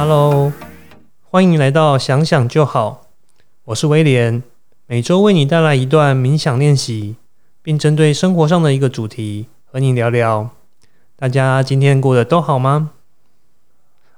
[0.00, 0.52] Hello，
[1.28, 3.08] 欢迎来到想想就好，
[3.64, 4.44] 我是威廉，
[4.86, 7.16] 每周为你带来一段冥想练习，
[7.64, 10.50] 并针对生活上的一个主题和你聊聊。
[11.16, 12.92] 大家今天过得都好吗？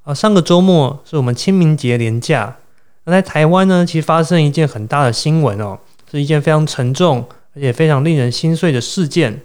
[0.03, 2.59] 啊，上个周末是我们清明节连假，
[3.05, 5.79] 那在台湾呢，其实发生一件很大的新闻哦，
[6.11, 9.41] 是一件非常沉重而且非常令人心碎的事件，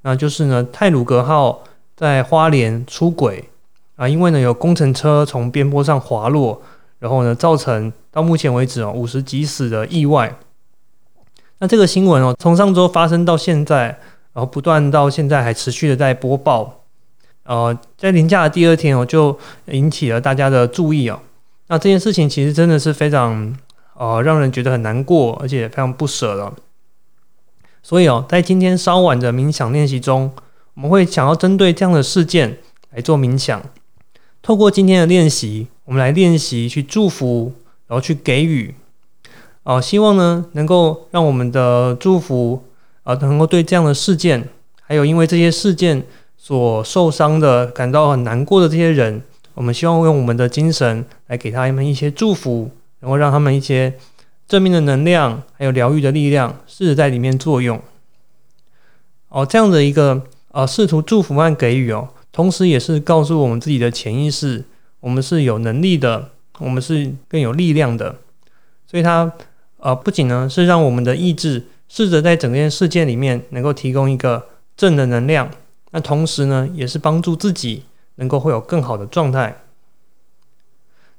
[0.00, 1.62] 那就是呢，泰鲁格号
[1.94, 3.50] 在花莲出轨。
[3.98, 6.62] 啊，因为呢有工程车从边坡上滑落，
[7.00, 10.38] 然后呢造成到目前为止哦五十几死的意外。
[11.58, 13.86] 那这个新闻哦从上周发生到现在，
[14.32, 16.84] 然后不断到现在还持续的在播报。
[17.42, 21.18] 呃，在临假的第二天哦就引起了大家的注意哦。
[21.66, 23.52] 那这件事情其实真的是非常
[23.96, 26.54] 呃让人觉得很难过，而且非常不舍了。
[27.82, 30.30] 所以哦在今天稍晚的冥想练习中，
[30.74, 32.58] 我们会想要针对这样的事件
[32.92, 33.60] 来做冥想。
[34.40, 37.52] 透过今天的练习，我们来练习去祝福，
[37.86, 38.74] 然后去给予，
[39.64, 42.64] 哦，希望呢能够让我们的祝福
[43.02, 44.48] 啊，能够对这样的事件，
[44.80, 46.02] 还有因为这些事件
[46.36, 49.22] 所受伤的、感到很难过的这些人，
[49.54, 53.92] 我们希望用我们的精神来给他们一些祝福，然后让他们一些
[54.46, 57.78] 正面的能量，还有疗愈的力量，试着在里面作用。
[59.28, 62.08] 哦，这样的一个呃，试图祝福和给予哦。
[62.32, 64.64] 同时，也是告诉我们自己的潜意识，
[65.00, 68.16] 我们是有能力的，我们是更有力量的。
[68.86, 69.32] 所以，它
[69.78, 75.50] 呃，不仅呢是让我们的意志试着在整件事件里面能够提供一个正的能量，
[75.92, 77.84] 那同时呢，也是帮助自己
[78.16, 79.62] 能够会有更好的状态。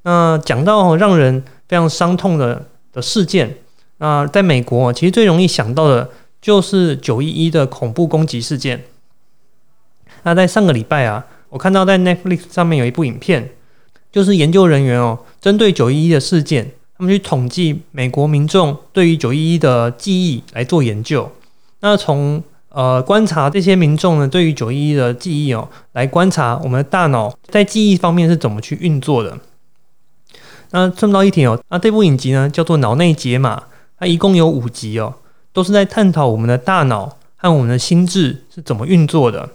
[0.04, 3.58] 那讲到让人非常伤痛的的事件，
[3.98, 6.10] 那在美国，其实最容易想到的
[6.42, 8.84] 就是九一一的恐怖攻击事件。
[10.24, 13.50] 那在上个礼拜啊，我看到在 Netflix 上面有一部影片，
[14.12, 21.32] 就是研究人员哦，针对九一一的事件，他们去统计美国民众对于九一一的记忆来做研究。
[21.82, 29.38] 那从呃观察这些民众呢对于九一一的记忆哦，来观察我们的大脑在记忆方面是怎么去运作的。
[30.72, 33.58] 那顺道一提哦，那这部影集呢叫做《脑内解码》，
[33.98, 35.16] 它一共有五集哦，
[35.52, 39.50] 都是在探讨我们的大脑和我们的心智是怎么运作的。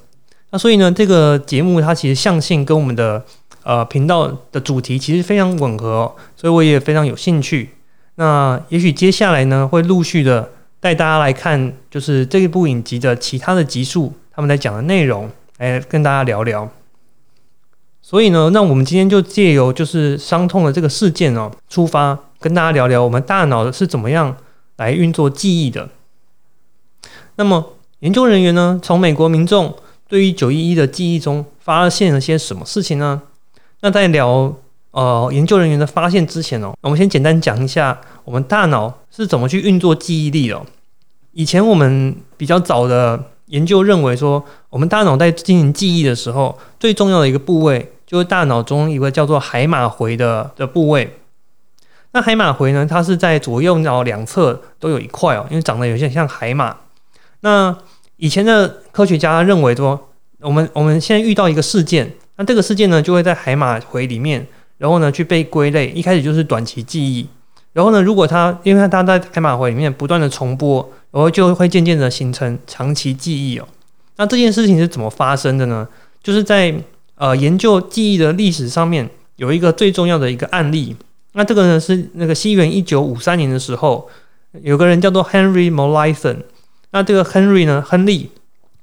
[0.55, 3.21] 那所以呢，这个节目它其实象性跟我们的
[3.65, 7.71] 呃频道的主题其实非常吻合，所以我也非常有兴趣。
[8.15, 15.29] 那也许接下来呢，会陆续的带大家来看，就是这一部影集的其他的集数，他们在讲的内容，
[15.59, 16.71] 来跟大家聊聊。
[18.01, 24.37] 所以呢，那我们今天就借由就是伤痛的这个事件哦出发，跟大家聊聊我们大脑是怎么样
[24.77, 25.89] 来运作记忆的。
[27.35, 29.75] 那么研究人员呢，从美国民众。
[30.15, 33.21] 对于九一一的记忆中发现了些什么事情呢？
[33.81, 34.55] 那在聊
[34.93, 40.63] 呃研究人员的发现之前哦，我们先简单讲一下我们大脑是怎么去运作记忆力的。
[41.33, 51.19] 以前我们比较早的研究认为说，我们大脑在进行记忆的时候，最重要的一个部位就是大脑中一个叫做海马回的的部位。
[52.13, 56.77] 那海马回呢，它是在左右脑两侧都有一块哦，因为长得有些像海马。
[57.41, 57.77] 那
[58.17, 60.11] 以前的科学家认为说，
[60.41, 64.47] 我们我们现在遇到一个事件，那这个事件呢就会在海马回里面，
[64.79, 65.89] 然后呢去被归类。
[65.91, 67.27] 一开始就是短期记忆，
[67.73, 73.67] 然后呢，如果它因为它在海马回里面不断的重播，然后就会渐渐的形成长期记忆哦。
[74.17, 75.87] 那这件事情是怎么发生的呢？
[76.23, 76.73] 就是在
[77.17, 80.95] 呃研究记忆的历史上面有一个最重要的一个案例。
[81.33, 84.09] 那这个呢是那个西元一九五三年的时候，
[84.63, 86.37] 有个人叫做 Henry Molaison。
[86.95, 88.31] 那这个 Henry 呢，亨利，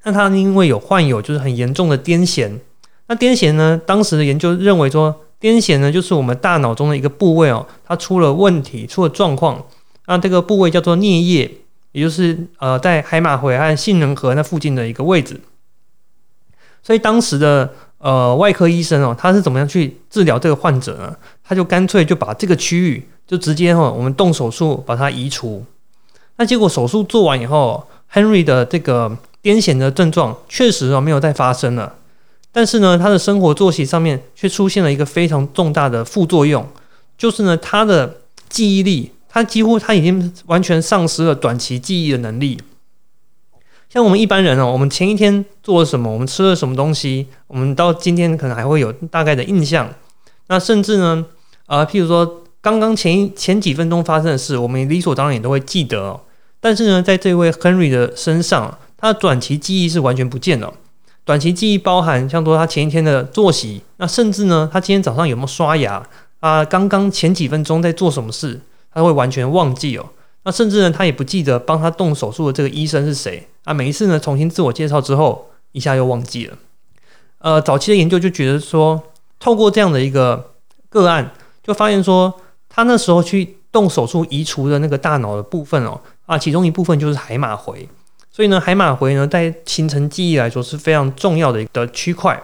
[0.03, 2.59] 那他因为有患有就是很严重的癫痫，
[3.07, 9.63] 那癫痫呢，当时的研究认为说，癫痫呢就是我们大脑中的一个部位哦，它出了问题，出了状况，
[10.07, 11.49] 那这个部位叫做颞叶，
[11.93, 15.39] 也就是呃在海马回和杏仁核那附近的一个位置，
[16.83, 21.15] 所以当时的呃外科医生哦，他是怎么样去治疗这个患者呢？
[21.45, 25.63] 他就干脆就把这个区域就直接哈，我们动手术把它移除，
[26.35, 27.87] 那结果手术做完以后。
[28.13, 31.95] Henry 的这个癫痫的症状确实啊没有再发生了，
[32.51, 36.67] 但是呢，他的生活作息上面却出现了一个非常重大的副作用，
[37.17, 38.17] 就是呢，他的
[38.49, 42.59] 记忆力，他几乎他已经完全丧失了短期记忆的能力。
[43.89, 49.89] 像我们一般人哦，我们前一天做了什么，我们吃了什么东西，我们到今天可能还会有大概的印象。
[50.47, 51.25] 那甚至呢，
[51.65, 56.19] 呃，譬如说刚刚前一前几分钟发生的事，我们理所当然也都会记得。
[56.61, 60.73] 但是呢，在这位 Henry 的身上，他的短期记忆是完全不见了。
[61.25, 66.01] 短期记忆包含像说他前一天的作息，那甚至呢，他今天早上有没有刷牙
[66.39, 66.63] 啊？
[66.63, 68.61] 刚刚前几分钟在做什么事，
[68.93, 70.05] 他会完全忘记哦。
[70.43, 73.73] 那甚至呢，他也不记得帮他动手术的这个医生是谁啊？
[73.73, 76.57] 每一次呢，重新自我介绍之后，一下又忘记了。
[77.37, 79.01] 呃，早期的研究就觉得说，
[79.39, 80.51] 透过这样的一个
[80.89, 81.31] 个案，
[81.63, 82.33] 就发现说，
[82.69, 87.87] 他那时候去动手术移除的那个大脑的部分哦，啊，其中一部分就是海马回。
[88.33, 92.41] 所以呢，海马回呢，在形成记忆来说是非常重要的一个区块。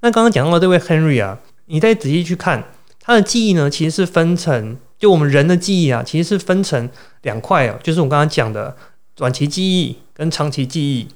[0.00, 2.62] 那刚刚讲到的这位 Henry 啊，你再仔细去看
[3.00, 6.88] 他的记忆呢，其实是分成，就我们人的记忆啊，其实是分成
[7.22, 8.76] 两块哦，就是我刚刚讲的
[9.16, 11.08] 短期记忆跟长期记忆。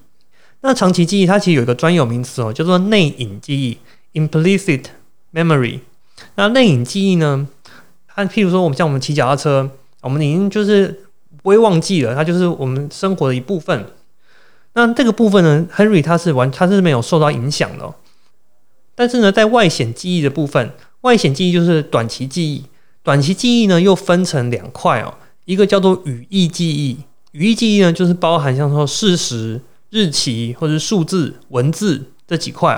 [0.62, 3.78] 那长期记忆它其实有一个专有名词哦，叫做内隐记忆
[4.18, 4.86] （implicit
[5.32, 5.78] memory）。
[6.34, 7.46] 那内隐记忆呢，
[8.08, 9.70] 它譬如说我们像我们骑脚踏车，
[10.00, 11.02] 我们已经就是。
[11.46, 13.86] 不会忘记了，它就是我们生活的一部分。
[14.72, 17.94] 那这个部分呢，Henry 他是完，他是没有受到影响的。
[18.96, 20.72] 但是呢，在外显记忆的部分，
[21.02, 22.64] 外显记忆就是短期记忆。
[23.04, 25.14] 短期记忆呢，又分成两块哦，
[25.44, 26.98] 一个叫做语义记忆。
[27.30, 29.60] 语义记忆呢，就是包含像说事实、
[29.90, 32.76] 日期或者数字、文字这几块。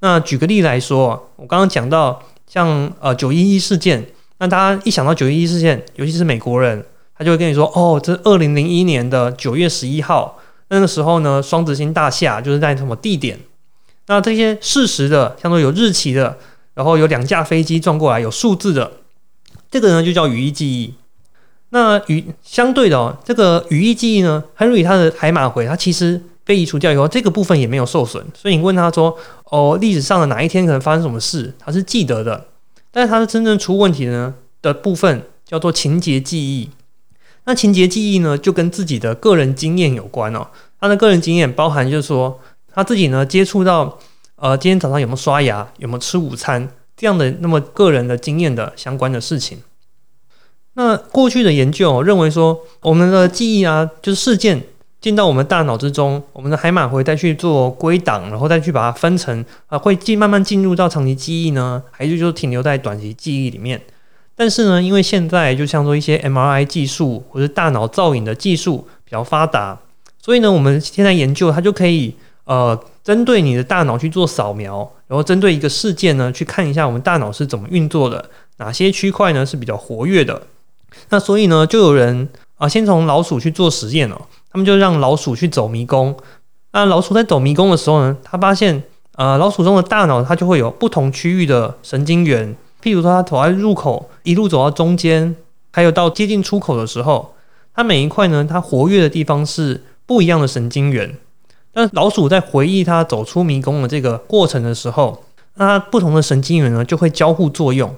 [0.00, 4.04] 那举个例来说，我刚刚讲到像呃九一一事件，
[4.36, 6.84] 那大家一想到九一一事件，尤其是美国人。
[7.20, 10.38] 他就会跟你说：“哦，这二零零一年的九月十一号，
[10.68, 13.38] 那个时候呢，双子星大厦就是在什么地点？
[14.06, 16.38] 那这些事实的，像说有日期的，
[16.72, 18.90] 然后有两架飞机撞过来，有数字的，
[19.70, 20.94] 这个呢就叫语义记忆。
[21.68, 28.26] 那语相对的，这个语义记忆呢，Henry 他的海马回，他其实被移除掉以后，这个部分也没有受损。
[28.34, 29.14] 所以你问他说：
[29.50, 31.52] 哦，历史上的哪一天可能发生什么事？
[31.58, 32.46] 他是记得的。
[32.90, 36.70] 但是他是真正出问题的呢的部分，叫做情节记忆。”
[37.44, 40.46] 那情节记忆呢，就跟自己的个人经验有关哦。
[40.80, 42.38] 他的个人经验包含就是说，
[42.72, 43.98] 他自己呢接触到，
[44.36, 49.58] 呃，今天早上有没有刷牙，有没有吃午餐这样的那么个人的经验的相关的事情。
[50.74, 54.62] 那过去的研究认为说，我们的记忆啊，就是事件
[55.00, 63.80] 进到我们大脑之中，我们的海马回再去做归档，然后再去把它分成啊，会进慢慢进入到长期记忆呢，还是就停留在短期记忆里面？
[64.40, 69.78] 但是呢，因为现在就像说一些 MRI 技术或者大脑造影的技术比较发达，
[70.18, 72.14] 所以呢，我们现在研究它就可以
[72.44, 80.40] 呃，针对你的大脑去做扫描，然后针对一个事件呢，去看一下我们大脑是怎么运作的，哪些区块呢是比较活跃的。
[81.10, 82.26] 那所以呢，就有人
[82.56, 84.18] 啊，先从老鼠去做实验哦，
[84.50, 86.16] 他们就让老鼠去走迷宫。
[86.72, 88.82] 那老鼠在走迷宫的时候呢，他发现
[89.16, 92.56] 呃，老鼠中的大脑它就会有不同区域的神经元。
[92.82, 95.36] 譬如说，它走在入口，一路走到中间，
[95.72, 97.34] 还有到接近出口的时候，
[97.74, 101.16] 它每一块呢，它活跃的地方是不一样的神经元。
[101.72, 105.24] 但老鼠在回忆它走出迷宫的这个过程的时候，
[105.54, 107.94] 那它不同的神经元呢就会交互作用。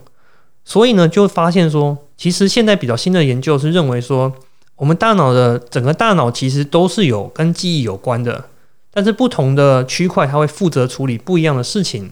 [0.65, 4.33] 所以呢，就发现说，其实现在比较新的研究是认为说，
[4.77, 8.47] 我们大脑的整个大脑其实都是有跟记忆有关的，
[8.93, 12.11] 但是不同的区块它会负责处理不一样的事情。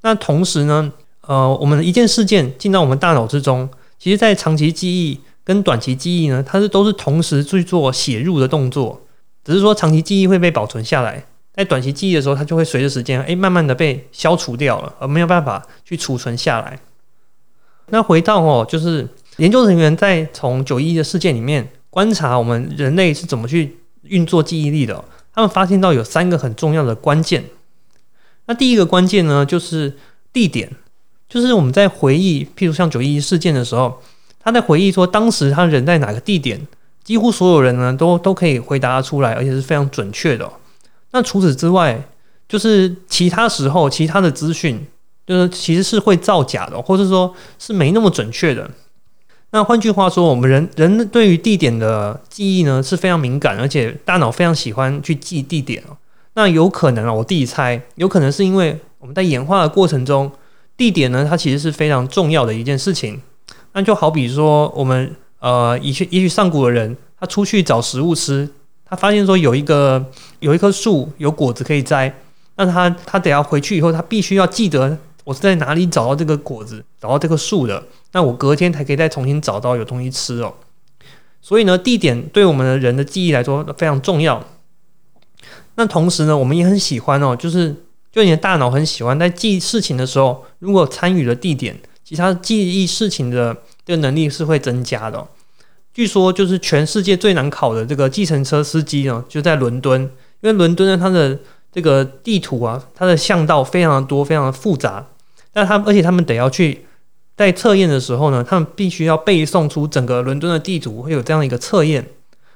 [0.00, 0.92] 那同时呢？
[1.26, 3.68] 呃，我们的一件事件进到我们大脑之中，
[3.98, 9.02] 其实，在长期记忆跟短期记忆呢，它是都是同时去做写入的动作，
[9.44, 16.78] 只是说长期记忆会被保存下来，在短期记忆的时候，它就会随着时间，哎，慢慢的被消除掉了，而没有办法去储存下来。
[17.88, 25.04] 那回到哦，就是研究人员在从九一的事件里面观察我们人类是怎么去运作记忆力的，
[25.34, 27.44] 他们发现到有三个很重要的关键。
[28.46, 29.96] 那第一个关键呢，就是
[30.32, 30.70] 地点。
[31.28, 34.00] 就是我们在回忆，譬如像九一一事件的时候，
[34.38, 36.64] 他在回忆说当时他人在哪个地点，
[37.02, 40.48] 几乎所有人呢都都可以回答出来，而且是非常准确的。
[41.10, 42.00] 那除此之外，
[42.48, 44.86] 就是其他时候其他的资讯，
[45.26, 48.70] 就是其实是会造假的，或者说是没那么准确的。
[49.50, 55.82] 那换句话说，我们人人对于地点的记忆呢是非常敏感，而且大脑非常喜欢去记地点
[56.34, 60.30] 那有可能啊，我自己猜，有可能是因为我们在演化的过程中。
[60.76, 63.20] 地点呢，它其实是非常重要的一件事情。
[63.72, 68.48] 那就好比说，我们呃，也许也许上古的人，他出去找食物吃，
[68.84, 70.04] 他发现说有一个
[70.40, 72.14] 有一棵树有果子可以摘，
[72.56, 80.54] 那他他得要回去以后，他必须要记得我是在哪里找到这个果子，找到这棵树的，那我隔天才可以再重新找到有东西吃哦。
[81.42, 84.42] 所以呢，地点对我们的人的记忆来说非常重要。
[85.74, 87.76] 那同时呢，我们也很喜欢哦，就是。
[88.16, 93.54] 就你的大脑很喜欢在记事情的时候，如果参与了地点，其他记忆事情的
[93.84, 95.22] 这个能力是会增加的。
[95.92, 100.00] 据说就是全世界最难考的这个计程车司机呢，就在伦敦，
[100.40, 101.38] 因为伦敦呢它的
[101.70, 105.06] 这个地图啊，它的巷道非常的多，非常的复杂。
[105.52, 106.86] 但他而且他们得要去
[107.36, 112.08] 在测验的时候呢，他们必须要背诵出整个伦敦的地图，会有这样一个测验。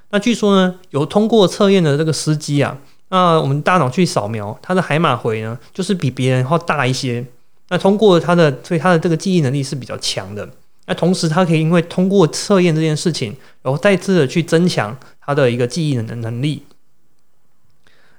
[0.08, 2.78] 那据说呢，有通过测验的这个司机啊，
[3.10, 7.24] 那我们大脑去扫描他的海马回呢，就是比别人要大一些。
[7.68, 10.48] 那通过他的，所以他的这个记忆能力是比较强的。
[10.86, 16.64] 那同时，他可以因为通过测验这件事情，然后再次的去增强他的一个记忆能能力。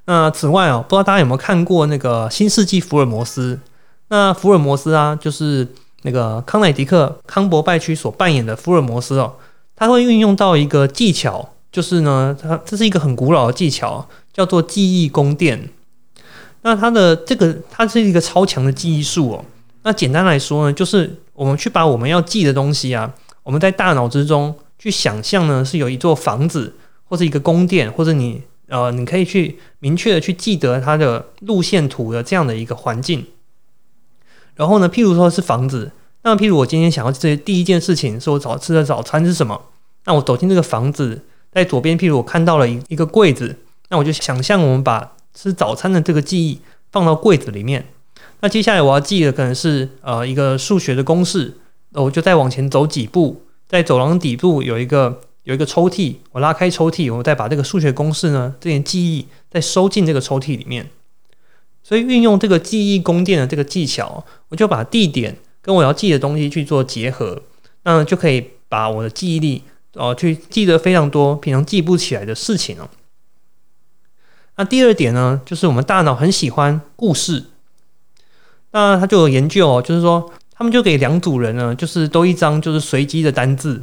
[0.06, 3.60] 那此外哦，不知道大家有没有看过那个《新世纪福尔摩斯》？
[4.08, 5.68] 那福尔摩斯啊，就是
[6.04, 9.34] 那个康乃迪克康伯拜区所扮演的福尔摩斯哦，
[9.76, 15.70] 他会运用到一个技巧，就是呢，他这是一个很古老的技巧，叫做记忆宫殿。
[16.62, 19.46] 那它的这个，它是一个超强的记忆术哦。
[19.84, 28.44] 那简单来说呢，就是我们去把我们要记的东西啊，我们在大脑之中去想象呢，是有一座房子，或者一个宫殿，或者你。
[28.68, 33.26] 呃，你可以去明确的去记得它的路线图的这样的一个环境。
[34.56, 35.92] 然后呢，譬如说是房子，
[36.24, 39.62] 那譬如我今天想要这第一件事情是我早吃的早餐是什么？
[40.06, 41.22] 那我走进这个房子，
[41.52, 43.58] 在左边，譬如我看到了一一个柜子，
[43.92, 46.60] 那我就想象我们把吃早餐的这个记忆
[46.92, 47.86] 放到柜子里面。
[48.40, 51.54] 那接下来我要记的可能是呃一个数学的公式，
[51.92, 55.22] 我就再往前走几步，在走廊底部有一个。
[55.44, 60.88] 有一个抽屉，我拉开抽屉，我再把这个数学公式呢，这点记忆再收进这个抽屉里面。
[61.82, 67.42] 所以运用这个记忆宫殿的这个技巧，我就把地点跟我要记的东西去做结合，
[67.86, 69.64] 那就可以把我的记忆力
[69.96, 72.88] 哦去记得非常多平常记不起来的事情哦。
[74.58, 77.46] 那第二点呢，就是我们大脑很喜欢故事。
[78.72, 83.82] 那他就有研究哦，就是说他们就给两组人呢，就是都一张就是随机的单字。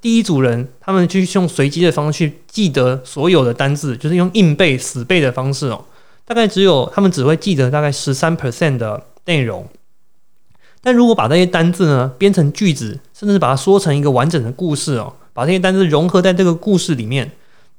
[0.00, 5.84] 第一组人，他们去用随机的方式去记得所有的单字，就是用硬背、死背的方式哦。
[6.24, 9.68] 大概只有他们只会记得大概十三 percent 的内容。
[10.80, 17.30] 但如果把这些单字呢编成句子，甚至把它说成一个完整的故事哦，把这些单字融合在这个故事里面，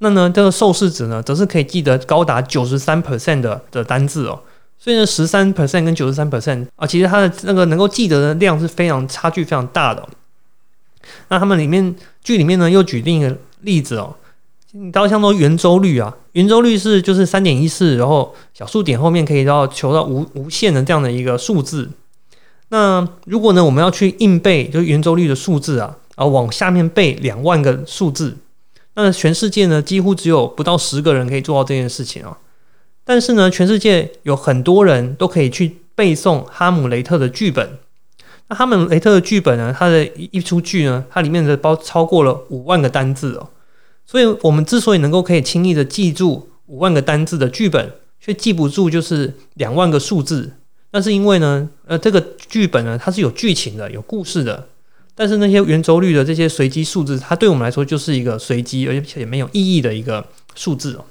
[0.02, 4.38] 那呢这个受试者呢则是可以记得高达九十三 percent 的的单字哦。
[4.78, 10.04] 所以呢，十三 percent 跟九十三 percent 啊，其实它的那个能够记得的量是非常差距非常大的。
[11.28, 11.94] 那他们里面
[12.24, 14.16] 剧里面呢，又举另一个例子哦，
[14.72, 21.88] 你知道像说圆周率啊，圆周率是就是三点一四，然后小数点后面可以到求到无无限的这样的一个数字。
[22.70, 28.36] 那如果呢，我们要去硬背就是圆周率的数字啊，然后往下面背两万个数字，
[28.94, 32.38] 那全世界呢几乎只有不到十个人可以做到这件事情啊。
[33.04, 37.78] 但是呢，全世界有很多人都可以去背诵哈姆雷特的剧本。
[38.48, 39.74] 那哈姆雷特的剧本呢？
[39.76, 43.48] 它的一一出剧呢，它里面的包超过了五万个单字哦。
[44.04, 50.52] 所以，我们之所以能够可以轻易的记住五万个单字的剧本，却记不住就是两万个数字，
[50.90, 54.68] 那是因为呢，呃，这个剧本呢，它是有剧情的，有故事的。
[55.14, 61.04] 但是那些圆周率的这些随机数字，它对我们来说就是一个随机而且也没有意义的一个数字哦。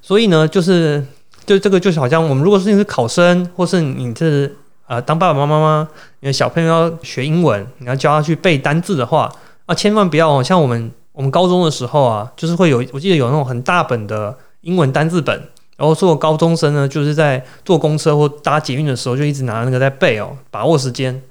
[0.00, 1.04] 所以呢，就是
[1.46, 4.56] 就这个就好像我们如果是你是考生，或是你是。
[4.84, 5.88] 啊，当爸爸妈妈吗？
[6.20, 9.32] 因为小朋友要学英文，你要教他去背单字的话，
[9.64, 15.34] 啊，千万不要像我们我们高中的时候啊，就是会有，我记得有那种很大本的英文单字本，
[15.78, 21.22] 然后做高中生呢，就是在坐公车或搭捷运的时候，就一直拿那个在背哦，把握时间。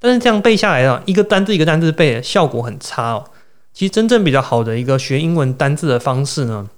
[0.00, 3.24] 但是这样背下来啊，一个单字一个单字背，效果很差哦。
[3.72, 6.68] 其实真正比较好的一个学英文单字的方式呢，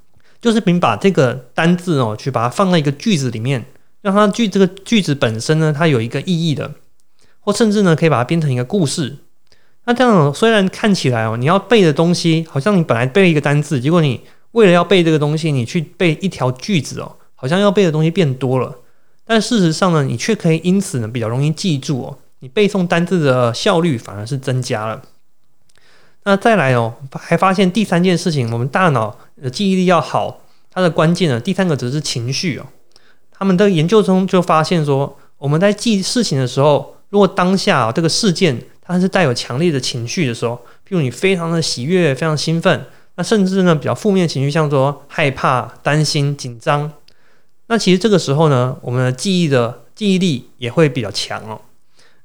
[0.40, 3.64] 就是你把这个单字哦，去把它放在一个句子里面。
[4.02, 6.72] 让它句这个句子本身呢，它有一个意义的，
[7.38, 9.18] 或甚至呢，可以把它编成一个故事。
[9.84, 18.74] 那这样虽然看起来哦，你要背的东西好像你本来背一个单字，结果你为了要背这个东西，你去背一条句子哦，好像要背的东西变多了。
[19.24, 25.00] 但事实上呢，你却可以因此呢比较容易记住哦，你背诵单字的效率反而是增加了。
[26.24, 32.66] 那再来哦，还发现第三件事情，我们大脑的记忆力要好，它的关键呢，第三个则是情绪哦。
[33.30, 40.54] 他们的研究中就发现说，我们在记事情的时候，如果当下这个事件它是带有强烈的情绪的时候，
[40.86, 46.90] 譬如你非常的喜悦、非常兴奋，那甚至呢比较负面情绪，像说害怕、担心、紧张，
[47.68, 51.60] 那其实这个时候呢，我们的记忆的记忆力也会比较强哦。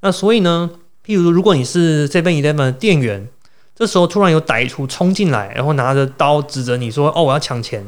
[0.01, 0.69] 那所以呢，
[1.05, 3.27] 譬如如果你是 Seven Eleven 的店员，
[3.75, 7.85] 这时候突然有歹徒冲进来，然后拿着刀指着你说：“哦，我要抢钱。”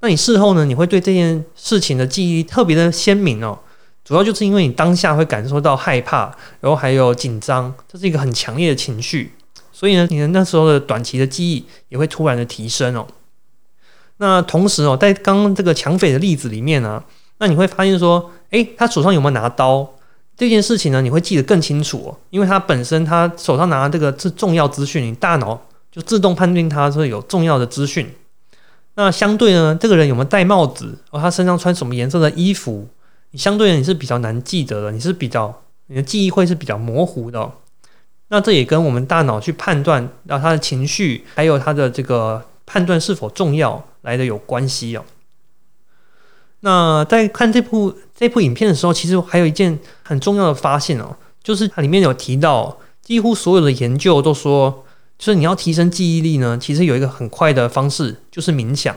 [0.00, 0.64] 那你事后呢？
[0.64, 3.58] 你会对这件事情的记忆特别的鲜明哦。
[4.04, 9.32] 主要就是因为你当下会感受到害怕，然后还有紧张，这是一个很强烈的情绪。
[9.72, 13.06] 所以呢，你的那时候的短期的记忆也会突然的提升哦。
[14.16, 17.02] 那同时哦，在刚刚这个抢匪的例子里面呢，
[17.38, 19.88] 那你会发现说，诶，他手上有没有拿刀
[20.36, 21.00] 这件事情呢？
[21.00, 25.60] 你会记得更清楚哦，因为他本身他手上拿的这个是重要资讯，你大脑
[25.90, 28.12] 就自动判定他是有重要的资讯。
[28.94, 32.88] 那相对呢，这个人有没有戴帽子，哦，他身上穿什么颜色的衣服，
[33.30, 37.50] 你相对你是比较难记得的，你是比较你的记忆会是比较模糊的。
[38.28, 45.04] 那这也跟我们大脑去判断，然后他的情绪还有他的这个判断是否重要来的有关系哦。
[46.62, 51.14] 那在看这部这部影片的时候，其实还有一件很重要的发现哦，
[51.44, 54.84] 就是它里面有提到，几乎所有的研究都说。
[55.18, 58.96] 就是你要提升记忆力呢，其实有一个很快的方式，就是冥想。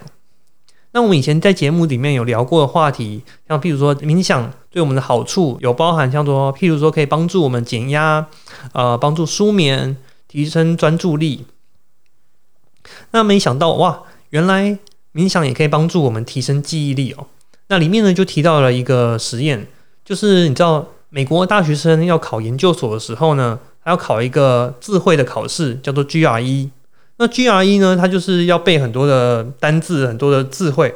[0.90, 8.26] 那我们以前在节目里面有聊过的话题，像譬如说冥想对我们的好处有包含，像说譬如说可以帮助我们减压，
[8.74, 9.96] 呃，帮助舒眠，
[10.28, 11.46] 提升专注力。
[13.12, 14.80] 那没想到哇，原来
[15.14, 17.28] 冥想也可以帮助我们提升记忆力哦。
[17.68, 19.68] 那里面呢就提到了一个实验，
[20.04, 23.60] 就是你知道美国大学生要考研究所的时候呢。
[23.88, 26.70] 还要考一个智慧的考试，叫做 GRE。
[27.18, 30.92] 那 GRE 呢，它就是要背很多的单字，很多的智慧。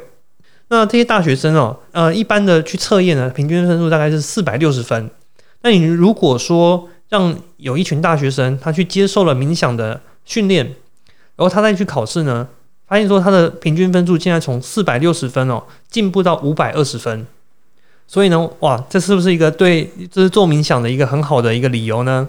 [0.70, 5.08] 那这些大学生哦，呃，一般的去测验呢，平均分数大概是四百六十分。
[5.62, 10.66] 那你如果说让有一群大学生，他去接受了冥想的训练，
[11.36, 12.48] 然后他再去考试呢，
[12.90, 17.26] 发现说他的平均分数现在从四百六十分哦，进步到五百二十分。
[18.08, 22.28] 所以呢，哇，这是不是一个对这是做冥想的一个很好的一个理由呢？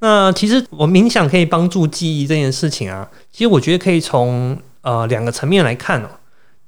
[0.00, 6.08] 那其实我冥想可以帮助记忆这件事情啊，其实我觉得可以从呃两个层面来看哦。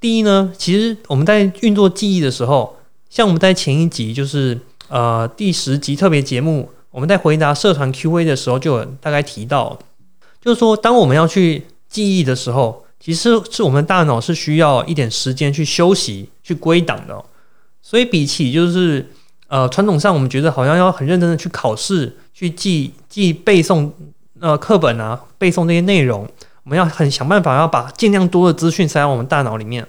[0.00, 2.78] 第一呢，其实我们在运作记忆的时候，
[3.10, 9.78] 像我们在前一集就是呃第十集特别节目，我们在回答社团 Q&A 的时候就有大概提到，
[10.40, 11.62] 就是说当我们要去
[11.92, 17.24] 记忆的时候，其实是我们大脑是需要一点时间去休息、去归档的。
[17.80, 19.08] 所以比起就是
[19.46, 22.16] 呃传统上我们觉得好像要很认真的去考试。
[22.34, 23.90] 去记记背诵
[24.40, 26.26] 呃课本啊，背诵这些内容，
[26.64, 29.86] 我们要很想办法要把尽量多的资讯塞到我们大脑里面。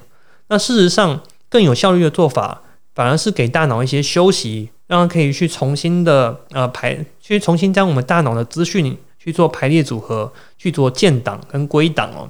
[0.49, 2.61] 那事实上更有效率的做法，
[2.93, 12.27] 反而是给大脑一些休息，让它可以去重新的呃排，去重新将我们大脑的资讯去做排列组合，去做建档跟归档哦。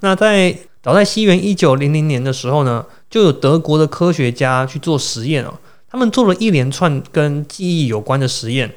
[0.00, 5.54] 那在早在西元一九零零年的时候呢，就有德国的科学家去做实验哦。
[5.88, 8.74] 他们做了一连串跟记忆有关的实验。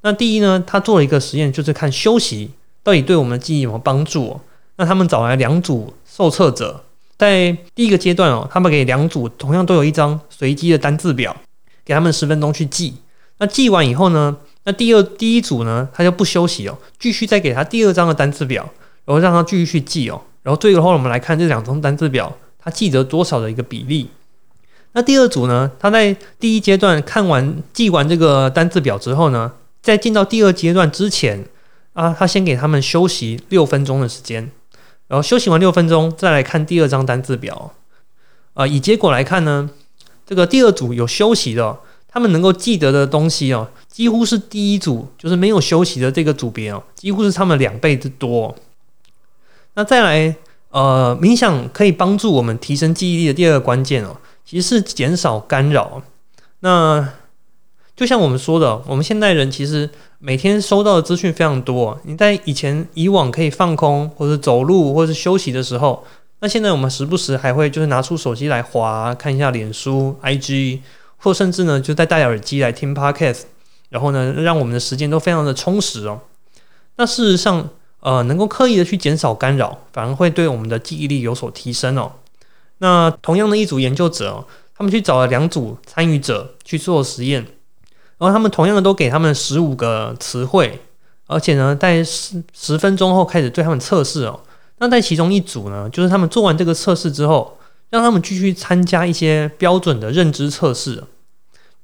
[0.00, 2.50] 那第一呢，他做了一个实验，就是看休息
[2.82, 4.40] 到底对我们的记忆有没有帮助。
[4.76, 6.84] 那他们找来两组受测者，
[7.16, 11.36] 在第一个阶段哦，他们给两组同样都有一张随机的单字表，
[11.84, 12.94] 给他们十分钟去记。
[13.38, 18.68] 那记完以后呢，那第二第一组呢，他就不休息哦，继续再给他第二张的单字表，
[19.04, 20.20] 然后让他继续去记哦。
[20.42, 24.08] 然后最后我们来看这两张单字表，他记得多少的一个比例。
[24.92, 25.70] 那第二组呢？
[25.78, 31.44] 他在第一阶段看完记完这个单字表之后呢，在进到第二阶段之前
[31.94, 34.50] 啊，他先给他们休息六分钟的时间，
[35.08, 37.72] 然后休息完六分钟再来看第二张单字表。
[38.54, 39.68] 啊，以结果来看呢，
[40.24, 41.76] 这个第二组有休息的，
[42.14, 48.54] 他们能够记得的东西哦，几乎是第一组就是没有休息的这个组别哦，几乎是他们两倍之多。
[49.74, 50.36] 那再来，
[50.70, 54.16] 呃，冥想可以帮助我们提升记忆力的第二个关键哦。
[54.44, 56.02] 其实是减少干扰。
[56.60, 57.08] 那
[57.96, 61.98] 就像我们说的，我们现代人其实每天收到的资讯非常多。
[62.04, 66.04] 你在以前以往可以放空，或者走路，或者休息的时候，
[66.38, 70.78] 那现在我们时不时还会就是拿出手机来滑，看一下脸书、IG，
[71.24, 73.44] 或甚至呢就在戴耳机来听 Podcast，
[73.88, 76.20] 然后呢让我们的时间都非常的充实哦。
[76.96, 82.12] 那事实上，呃，能够刻意的去减少干扰，反而会对我们的记忆力有所提升哦。
[82.78, 84.44] 那同样的一组研究者，
[84.76, 87.40] 他们去找了两组参与者去做实验，
[88.18, 90.78] 然后他们同样的都给他们十五个词汇，
[91.26, 94.38] 而且呢，在十十分钟后开始对他们测试哦。
[94.78, 97.56] 那在其中一组呢，就是他们做完这个测试之后，
[97.90, 101.02] 让他们继续参加一些标准的认知测试，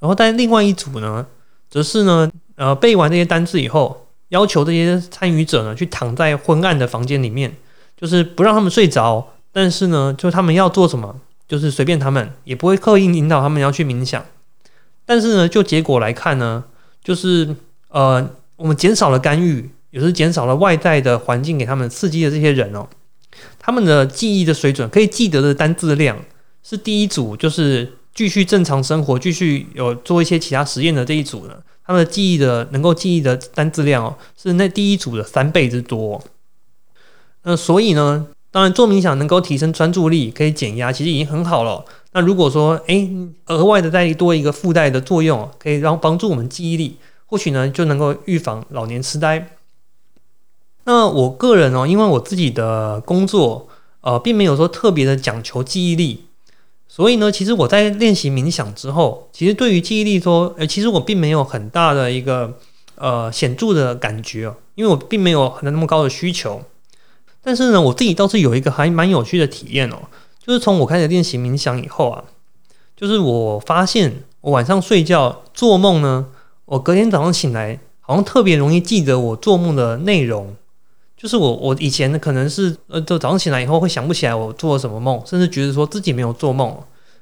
[0.00, 1.24] 然后但另外一组呢，
[1.68, 7.54] 则是呢，呃，背完这些单词以后，要求这些参与者呢，去躺在昏暗的房间里面，
[7.96, 9.34] 就是不让他们睡着。
[9.52, 14.24] 但是呢，就他们要做什么，就是随便他们，也不会刻意引导他们要去冥想。
[15.04, 16.64] 但是呢，就结果来看呢，
[17.02, 17.56] 就是
[17.88, 22.88] 呃，我们减少了干预，也是减少了外在的环境给他们刺激的这些人哦，
[23.58, 26.16] 他们的记忆的水准，可以记得的单字量，
[26.62, 36.22] 是第一组就是继续正常生活，继续有做一些其他实验的这一组呢，他们的记忆的能够记忆的单字量哦，是那第一组的三倍之多。
[37.42, 38.26] 那所以呢？
[38.52, 41.84] 当然，做冥想能够提升专注力，可以减压，其实已经很好了。
[42.10, 43.08] 那如果说，诶
[43.46, 46.96] 额外的再多一个附带的作用，可以让帮助我们记忆力，
[47.26, 49.56] 或许呢就能够预防老年痴呆。
[50.82, 53.68] 那我个人哦，因为我自己的工作，
[54.00, 56.24] 呃，并没有说特别的讲求记忆力，
[56.92, 62.58] 所以呢，其实我在练习冥想之后，其实对于记忆力说，呃，其实我并没有很大的一个
[62.96, 66.60] 呃显著的感觉，因为我并没有很那么高的需求。
[67.40, 69.98] 但是呢，我自己倒是有一个还蛮有趣的体验哦，
[70.44, 72.24] 就是从我开始练习冥想以后啊，
[72.96, 76.26] 就是我发现我晚上睡觉做梦呢，
[76.64, 80.56] 我隔天早上醒来，好像特别容易记得我做梦的内容。
[81.20, 86.74] 就是我我以前，可能是呃，就早上醒来以后会想不起来我做了什么梦，甚至觉得说自己没有做梦。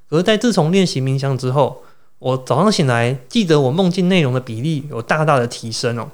[0.09, 1.83] 可是，在自从练习冥想之后，
[2.21, 6.09] 我早上醒来记得我梦境内容的比例有大大的提升哦。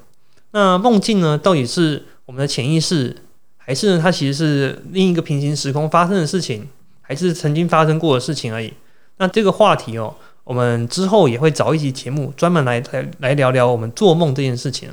[0.53, 3.15] 那梦境呢，到底是我们的潜意识？
[3.59, 6.67] 还是，它其实是另一个平行时空发生的事情，
[7.03, 8.73] 还是曾经发生过的事情而已。
[9.19, 14.89] 那这个话题哦，我们之后也会找一集节目专门来来来聊聊我们做梦这件事情。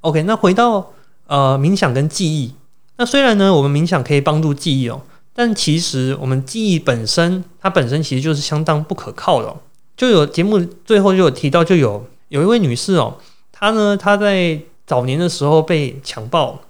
[0.00, 0.92] OK，那回到
[1.26, 2.54] 呃冥想跟记忆，
[2.96, 5.02] 那虽然呢，我们冥想可以帮助记忆哦，
[5.34, 9.54] 但其实我们记忆本身，它本身其实就是相当不可靠的。
[9.96, 13.16] 就有节目最后就有提到，就有有一位女士哦，
[13.52, 16.60] 她呢，她在早年的时候被强暴。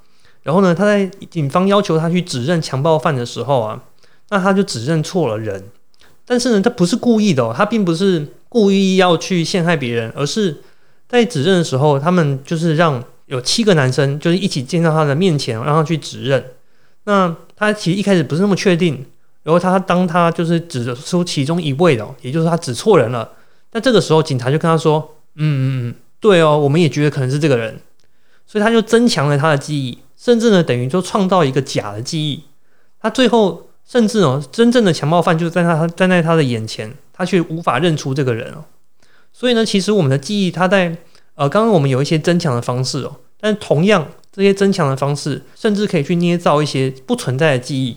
[0.42, 3.82] 然后呢，她在警方要求她去指认强暴犯的时候啊，
[4.30, 5.64] 那她就指认错了人。
[6.24, 10.62] 但是呢，她不是故意的哦，他并不是故意要去陷害别人，而是
[11.08, 16.44] 在指认的时候，他们就是让有七个男生就是一起见到他的面前，让他去指认。
[17.04, 19.04] 那他其实一开始不是那么确定，
[19.42, 23.30] 然后他当他就是指出其中一位的，也就是他指错人了。
[23.70, 27.78] 但这个时候，警察就跟他说：“嗯嗯嗯，对哦，我们也觉得可能是这个人。”
[28.46, 29.98] 所以他就增强了他的记忆。
[30.16, 32.42] 甚至呢，等于说创造一个假的记忆，
[33.00, 38.64] 他最后甚至哦，真正的强暴犯就在他站在他的眼前，他却无法认出这个人哦。
[39.32, 40.96] 所以呢，其实我们的记忆，它在
[41.36, 47.96] 呃，刚刚我们有一些增强的方式哦，但同样这些增强的方式，甚至可以去捏造一些不存在的记忆。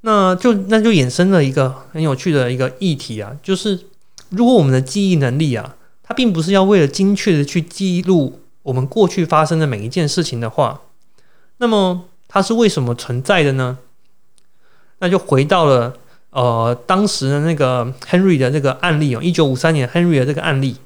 [0.00, 3.78] 那就那就衍生了一个很有趣的一个议题啊，就是
[4.30, 10.80] 如果我们的记忆能力啊，它并不是要为了精确的去记录我们过去发生的每一件事情的话。
[11.58, 13.78] 那么它是为什么存在的呢？
[14.98, 15.94] 那就回到了
[16.30, 20.76] 呃当时的那个 Henry 的这个案例哦，一九五三年 Henry 的这个案例，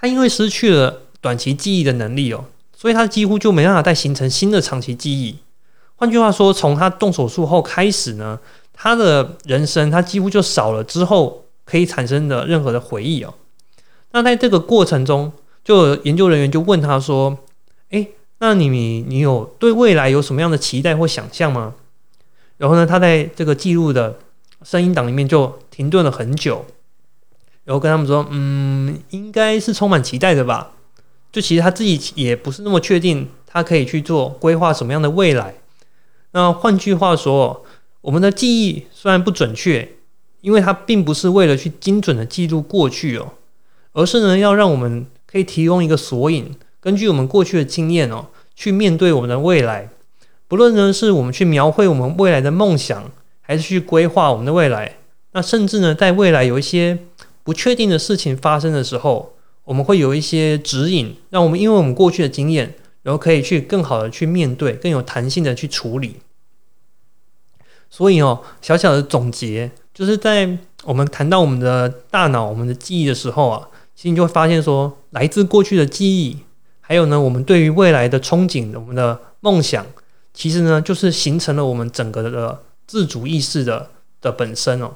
[0.00, 5.36] 他因为失去了短期记忆的能力哦，所以他几乎就没办法再形成新的长期记忆。
[5.96, 8.38] 换句话说，从他动手术后开始呢，
[8.72, 13.34] 他的人生他几乎就少了之后可以产生的任何的回忆哦。
[14.12, 15.30] 那在这个过程中，
[15.62, 17.36] 就研究人员就问他说
[17.90, 18.08] ：“哎。”
[18.42, 18.70] 那你
[19.06, 21.74] 你有对未来有什么样的期待或想象吗？
[22.56, 24.18] 然后呢，他在这个记录的
[24.64, 26.64] 声音档里面就停顿了很久，
[27.64, 30.72] 然后跟他们说：“嗯，应该是充满期待的吧。”
[31.32, 35.54] 就其实他自己也不是那么确定，他可以去做规划什么样的未来。
[36.32, 37.64] 那换句话说，
[38.00, 39.88] 我们的记忆虽然不准确，
[40.40, 43.34] 因为它并不是为了去精准的记录过去哦，
[43.92, 46.54] 而是呢要让我们可以提供一个索引。
[46.80, 49.88] 根据我们过去的经验哦，去面对我们的未来，
[50.48, 54.96] 不论呢是我们去描绘我们未来的梦想，还是去规划我们的未来，
[55.32, 56.98] 那甚至呢在未来有一些
[57.42, 66.16] 不确定的事情发生的时候，我们会有一些指引，让我们因为我们过去的经验，然后可以去更好的去面对，更有弹性的去处理。
[67.88, 76.38] 所以哦，小小的总结就是在我们谈到我们的大脑、我们的记忆的时候啊，其实你就会发现说，来自过去的记忆。
[76.80, 79.86] 还有呢，我们对于未来的憧憬，我们的梦想，
[80.34, 84.94] 其实呢，就是形成了我们整个的自主意识的的本身哦。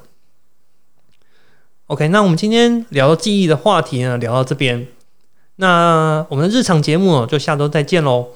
[1.89, 4.87] OK，那我们今天聊记忆的话题呢，聊到这边。
[5.57, 8.29] 那我们的日常节目就下周再见喽。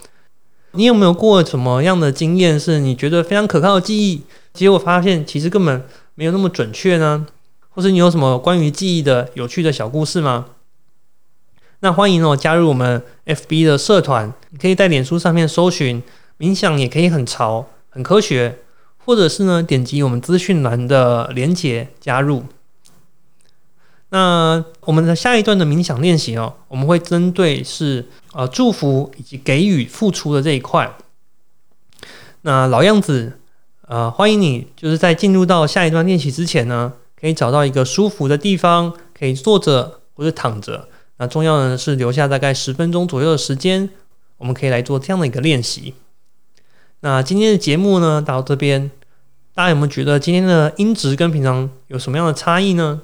[0.73, 5.83] 你有没有过什么样的经验，是你觉得非常可靠的记忆，结果发现其实根本
[6.15, 7.27] 没有那么准确呢？
[7.71, 10.49] 或是你有什么关于记忆的有趣的小故事吗？
[11.81, 16.03] 那欢迎哦，加入我们 FB 的社团，你可以在脸书上面搜寻
[16.39, 18.59] 冥想，也可以很潮、很科学，
[19.07, 22.45] 或者是呢点击我们资讯栏的连结加入。
[24.11, 30.97] 那我们的下一段的冥想练习哦，我们会针对是呃祝福以及给予付出的这一块。
[32.43, 33.39] 那老样子，
[33.87, 40.89] 呃，欢迎你就是在进入到下一段练习之前呢，可以找到一个舒服的地方，可以坐着或者躺着。
[41.19, 43.91] 那重要的是留下大概十分钟左右的时间，
[44.39, 45.93] 我们可以来做这样的一个练习。
[47.01, 48.91] 那今天的节目呢，到这边，
[49.53, 53.03] 大家有没有觉得今天的音质跟平常有什么样的差异呢？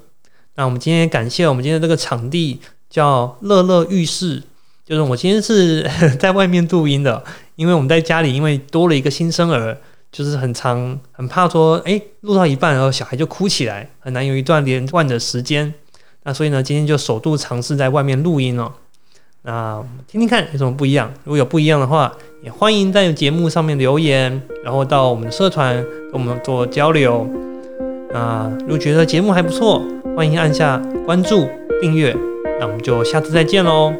[0.55, 4.41] 那我们今天感谢我们今天这个场地叫乐乐浴室，
[4.85, 5.83] 就是我今天是
[6.17, 7.23] 在外面录音的，
[7.55, 9.77] 因为我们在家里因为多了一个新生儿，
[10.11, 15.73] 就是很长，很怕说，哎，录到一半然后小孩就哭起来，很难有一段连贯的时间。
[16.23, 18.71] 那所以呢，今天就首度尝试在外面录音哦。
[19.41, 21.13] 那听听看有什么不一样？
[21.25, 25.75] 如果有不一样的话，也欢迎在节目上面留言，然后到我们的社团
[26.11, 27.44] 跟我们做交流。
[28.15, 29.83] 那如果觉得节目还不错，
[30.15, 31.49] 欢迎按下关注、
[31.81, 32.15] 订阅。
[32.61, 33.91] 那我们就下次再见喽。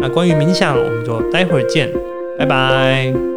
[0.00, 1.90] 那关于冥想，我们就待会儿见，
[2.38, 3.29] 拜拜。